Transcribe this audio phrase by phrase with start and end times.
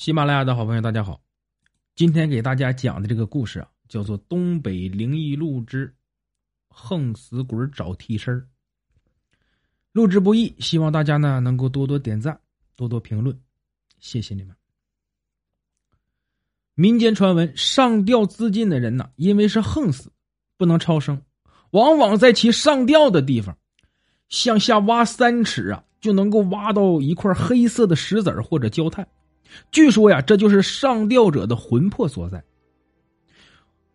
[0.00, 1.20] 喜马拉雅的好朋友，大家好！
[1.94, 5.94] 今天给大家讲的这个故事啊，叫做《东北灵异录之
[6.70, 8.48] 横死鬼找替身
[9.92, 12.40] 录制不易，希望大家呢能够多多点赞，
[12.76, 13.38] 多多评论，
[13.98, 14.56] 谢谢你们。
[16.74, 20.10] 民间传闻，上吊自尽的人呢，因为是横死，
[20.56, 21.20] 不能超生，
[21.72, 23.54] 往往在其上吊的地方
[24.30, 29.06] 向下挖三尺啊，就能够挖到一块黑色的石子或者焦炭。
[29.70, 32.42] 据说呀，这就是上吊者的魂魄所在。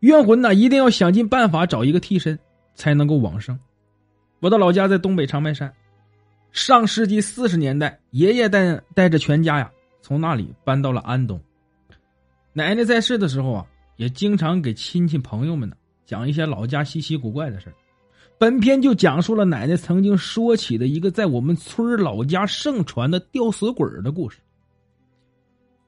[0.00, 2.38] 冤魂呢，一定要想尽办法找一个替身，
[2.74, 3.58] 才能够往生。
[4.40, 5.72] 我的老家在东北长白山，
[6.52, 9.70] 上世纪四十年代，爷爷带带着全家呀，
[10.02, 11.40] 从那里搬到了安东。
[12.52, 15.74] 奶奶在世的时候啊，也经常给亲戚朋友们呢
[16.04, 17.72] 讲一些老家稀奇古怪的事
[18.36, 24.38] 本片就讲述了奶奶曾经说起的一个在我们村老家盛传的吊死鬼的故事。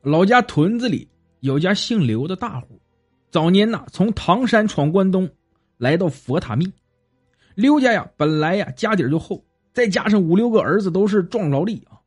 [0.07, 1.09] 老家屯子里
[1.41, 2.81] 有家姓刘的大户，
[3.29, 5.29] 早年呐从唐山闯关东，
[5.79, 6.73] 来到佛塔密。
[7.57, 11.99] 刘家呀本来呀家底就厚，再加上五六个儿子都是壮劳力啊，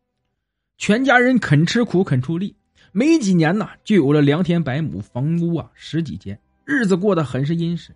[0.78, 2.56] 全家人肯吃苦肯出力，
[2.94, 7.94] 没几年呐就有了良田百亩，房屋啊十几间，日子过得很是殷实。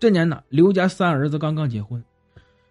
[0.00, 2.02] 这年呢刘家三儿子刚刚结婚，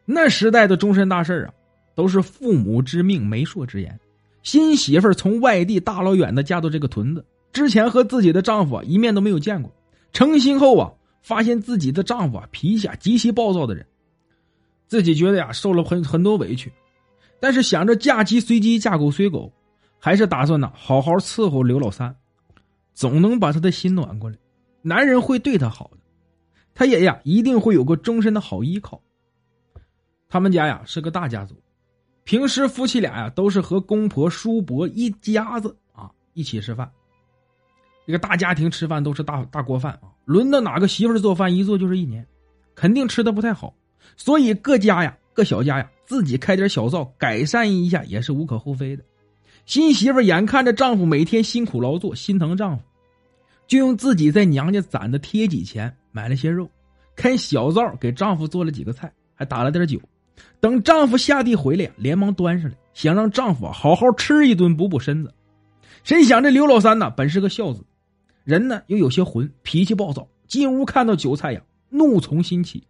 [0.04, 1.54] 那时代的终身大事啊，
[1.96, 3.98] 都是父母之命媒妁之言。
[4.44, 9.74] 新媳妇从外地大老远的嫁到这个屯子，之前和自己的丈夫一面都没有见过。
[10.12, 10.92] 成亲后啊，
[11.22, 13.86] 发现自己的丈夫啊脾气极其暴躁的人，
[14.86, 16.72] 自己觉得呀受了很很多委屈，
[17.40, 19.52] 但是想着嫁鸡随鸡，嫁狗随狗，
[19.98, 22.14] 还是打算呢好好伺候刘老三，
[22.94, 24.38] 总能把他的心暖过来。
[24.82, 25.98] 男人会对他好的，
[26.76, 29.02] 他也呀一定会有个终身的好依靠。
[30.28, 31.56] 他们家呀是个大家族。
[32.24, 36.90] 平时夫妻俩呀，都是和公婆、叔伯一家子啊一起吃饭。
[38.06, 42.26] 这个大家庭吃饭都是大大锅饭啊，轮到哪个媳妇做饭，一做就是一年，
[42.76, 43.74] 肯定吃的不太好。
[44.18, 49.04] 所以各家呀，各小家呀，自己开点小灶，改善一下也是无可厚非的。
[49.66, 52.84] 新媳妇眼看着丈夫每天辛苦劳作，心疼丈夫，
[53.68, 56.70] 就用自己在娘家攒的贴己钱买了些肉，
[57.16, 60.00] 开小灶给丈夫做了几个菜，还打了点酒。
[60.60, 65.34] 等丈夫下地回来，连忙端上来，想让丈夫好好吃一顿补补身子。
[66.04, 67.84] 谁想这刘老三呢，本是个孝子，
[68.44, 70.28] 人呢又有些混，脾气暴躁。
[70.48, 72.84] 进屋看到酒菜呀，怒从心起，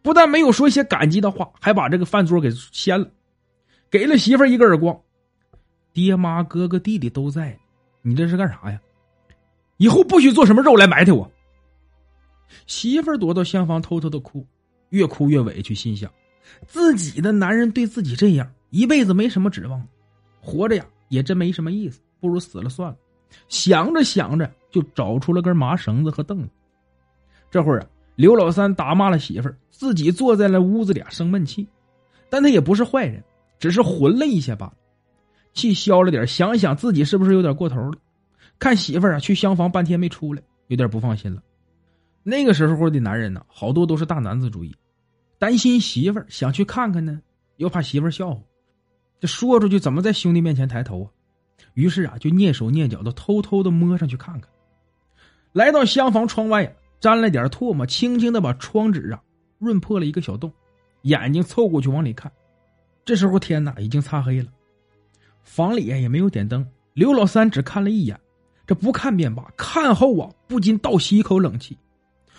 [0.00, 3.10] 不但没有说一些感激的话，还把这个饭桌给掀了，
[3.90, 4.98] 给了媳妇一个耳光。
[5.92, 7.58] 爹妈哥哥弟弟都在，
[8.02, 8.80] 你这是干啥呀？
[9.76, 11.30] 以后不许做什么肉来埋汰我。
[12.66, 14.46] 媳妇躲到厢房偷偷的哭，
[14.90, 16.10] 越哭越委屈，心想。
[16.66, 19.86] 自己的男人对自己这样，一辈子没什么指望，
[20.40, 22.96] 活着呀也真没什么意思，不如死了算了。
[23.48, 26.48] 想着想着，就找出了根麻绳子和凳子。
[27.50, 31.66] 这会儿啊，刘老三打骂了媳妇儿，自己坐在了屋子里生闷气。
[32.28, 33.22] 但他也不是坏人，
[33.58, 34.74] 只是混了一些罢了。
[35.52, 37.98] 气消了点，想想自己是不是有点过头了？
[38.58, 41.42] 看媳妇儿啊去厢房半天没出来，有点不放心了。
[42.22, 44.74] 那个时候的男人呢，好多都是大男子主义。
[45.38, 47.20] 担心媳妇儿想去看看呢，
[47.56, 48.40] 又怕媳妇儿笑话，
[49.20, 51.10] 这说出去怎么在兄弟面前抬头啊？
[51.74, 54.50] 于是啊，就蹑手蹑脚的偷偷的摸上去看看。
[55.52, 56.70] 来到厢房窗外呀，
[57.00, 59.22] 沾了点唾沫，轻轻的把窗纸啊
[59.58, 60.52] 润破了一个小洞，
[61.02, 62.30] 眼睛凑过去往里看。
[63.04, 64.48] 这时候天呐，已经擦黑了，
[65.42, 66.66] 房里也没有点灯。
[66.94, 68.18] 刘老三只看了一眼，
[68.66, 71.76] 这不看便罢，看后啊，不禁倒吸一口冷气。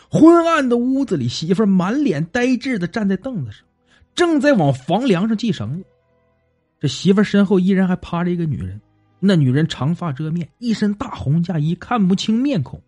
[0.09, 3.65] 昏暗的屋子里，媳妇满脸呆滞的站在凳子上，
[4.15, 5.85] 正在往房梁上系绳子。
[6.79, 8.79] 这媳妇身后依然还趴着一个女人，
[9.19, 12.81] 那女人长发遮面，一身大红嫁衣，看不清面孔，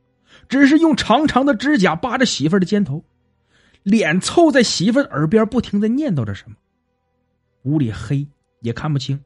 [0.47, 3.03] 只是用长长的指甲扒着媳妇的肩头，
[3.83, 6.55] 脸凑在媳妇耳边，不停的念叨着什么。
[7.63, 8.25] 屋里黑，
[8.61, 9.19] 也看不清。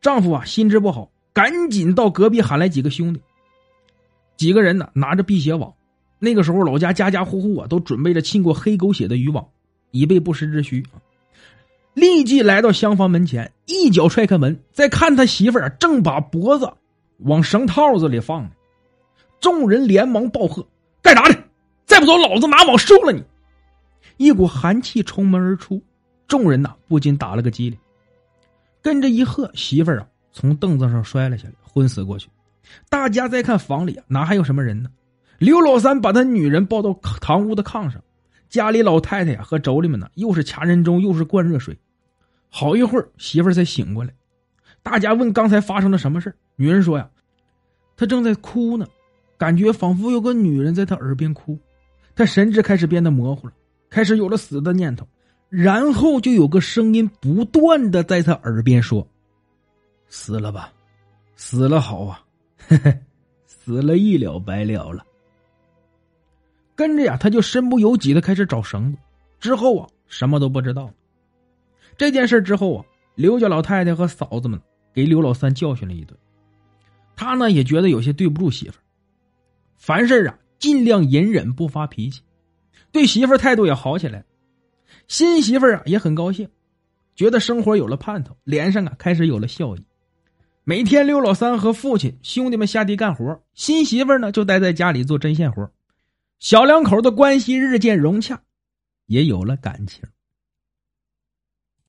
[0.00, 3.20] 丈夫啊，心知不好，赶紧到隔壁喊来几个兄弟。
[4.36, 5.74] 几个人呢，拿着辟邪网。
[6.24, 9.46] 那个时候，老家家家户户啊都准备着浸过黑狗血的渔网，
[9.92, 10.98] 以备不时之需啊。
[11.92, 16.68] 立即来到厢房门前，一脚踹开门，再看他媳妇儿正把脖子
[17.18, 18.50] 往绳套子里放呢。
[19.38, 20.66] 众人连忙暴喝
[21.00, 21.36] ：“干啥呢？
[21.86, 23.22] 再不走，老子拿网收了你！”
[24.16, 25.80] 一股寒气冲门而出，
[26.26, 27.78] 众人呐不禁打了个激灵，
[28.82, 32.28] 跟着一喝，媳妇儿啊从凳子上摔了下来，昏死过去。
[32.88, 34.88] 大家再看房里啊，哪还有什么人呢？
[35.38, 38.02] 刘老三把他女人抱到堂屋的炕上，
[38.48, 41.76] 家里老太太呀和妯娌们呢，又是掐人中，又是灌热水，
[42.48, 44.14] 好一会儿，媳妇儿才醒过来。
[44.82, 47.08] 大家问刚才发生了什么事女人说呀
[47.96, 48.86] ：“她正在哭呢，
[49.36, 51.58] 感觉仿佛有个女人在她耳边哭，
[52.14, 53.54] 她神志开始变得模糊了，
[53.90, 55.08] 开始有了死的念头，
[55.48, 59.04] 然后就有个声音不断的在她耳边说
[60.08, 60.72] ：“死了吧，
[61.34, 62.22] 死了好啊，
[62.56, 62.96] 嘿嘿，
[63.46, 65.04] 死了一了百了了。”
[66.76, 68.98] 跟着呀，他就身不由己的开始找绳子，
[69.38, 70.90] 之后啊，什么都不知道。
[71.96, 72.84] 这件事之后啊，
[73.14, 74.60] 刘家老太太和嫂子们
[74.92, 76.18] 给刘老三教训了一顿。
[77.16, 78.82] 他呢也觉得有些对不住媳妇儿，
[79.76, 82.22] 凡事啊尽量隐忍不发脾气，
[82.90, 84.24] 对媳妇儿态度也好起来。
[85.06, 86.48] 新媳妇儿啊也很高兴，
[87.14, 89.84] 觉得生活有了盼头，脸上啊开始有了笑意。
[90.64, 95.70] 每天刘老三和父亲兄弟们下地干活，新媳妇儿呢就待在家里做针线活，
[96.38, 98.42] 小两口的关系日渐融洽，
[99.06, 100.02] 也有了感情。